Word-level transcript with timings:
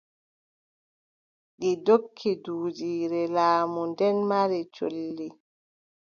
Ɗi 1.59 1.69
ndokki 1.79 2.31
duujiire 2.43 3.21
laamu, 3.35 3.81
nden 3.91 4.17
mari 4.29 4.59
colli. 4.75 5.27